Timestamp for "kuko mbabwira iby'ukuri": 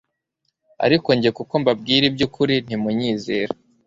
1.37-2.55